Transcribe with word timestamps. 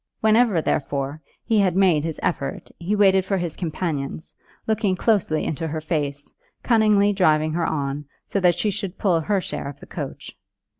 Whenever 0.19 0.61
therefore 0.63 1.21
he 1.43 1.59
had 1.59 1.75
made 1.75 2.03
his 2.03 2.19
effort 2.23 2.71
he 2.79 2.95
waited 2.95 3.23
for 3.23 3.37
his 3.37 3.55
companion's, 3.55 4.33
looking 4.65 4.95
closely 4.95 5.43
into 5.43 5.67
her 5.67 5.79
face, 5.79 6.33
cunningly 6.63 7.13
driving 7.13 7.53
her 7.53 7.67
on, 7.67 8.05
so 8.25 8.39
that 8.39 8.55
she 8.55 8.69
also 8.69 8.75
should 8.77 8.97
pull 8.97 9.21
her 9.21 9.39
share 9.39 9.69
of 9.69 9.79
the 9.79 9.85
coach. 9.85 10.35